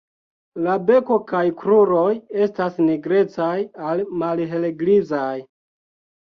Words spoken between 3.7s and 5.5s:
al malhelgrizaj.